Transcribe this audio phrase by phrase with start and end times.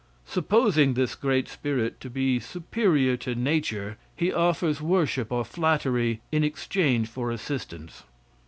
[0.25, 6.43] Supposing this great spirit to be superior to nature, he offers worship or flattery in
[6.43, 8.03] exchange for assistance.